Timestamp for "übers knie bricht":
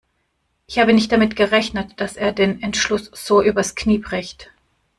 3.43-4.49